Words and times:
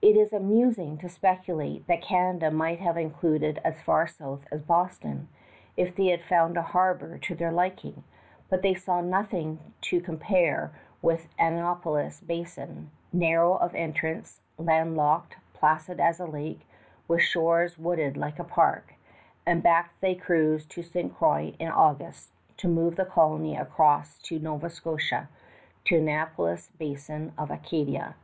It 0.00 0.16
is 0.16 0.32
amusing 0.32 0.98
to 0.98 1.08
speculate 1.08 1.88
that 1.88 2.00
Canada 2.00 2.48
might 2.48 2.78
have 2.78 2.96
included 2.96 3.60
as 3.64 3.82
far 3.82 4.06
south 4.06 4.46
as 4.52 4.62
Boston, 4.62 5.26
if 5.76 5.96
they 5.96 6.10
had 6.10 6.22
found 6.22 6.56
a 6.56 6.62
harbor 6.62 7.18
to 7.18 7.34
their 7.34 7.50
liking; 7.50 8.04
but 8.48 8.62
they 8.62 8.72
saw 8.74 9.00
nothing 9.00 9.58
to 9.80 10.00
compare 10.00 10.70
with 11.02 11.26
Annapolis 11.40 12.20
Basin, 12.20 12.92
narrow 13.12 13.56
of 13.56 13.74
entrance, 13.74 14.40
landlocked, 14.58 15.34
placid 15.54 15.98
as 15.98 16.20
a 16.20 16.26
lake, 16.26 16.60
with 17.08 17.22
shores 17.22 17.76
wooded 17.80 18.16
like 18.16 18.38
a 18.38 18.44
park; 18.44 18.94
and 19.44 19.60
back 19.60 19.92
they 19.98 20.14
cruised 20.14 20.70
to 20.70 20.84
Ste. 20.84 21.12
Croix 21.12 21.52
in 21.58 21.72
August, 21.72 22.30
to 22.58 22.68
move 22.68 22.94
the 22.94 23.04
colony 23.04 23.56
across 23.56 24.18
to 24.20 24.38
Nova 24.38 24.70
Scotia, 24.70 25.28
to 25.86 25.96
Annapolis 25.96 26.70
Basin 26.78 27.32
of 27.36 27.50
Acadia. 27.50 28.14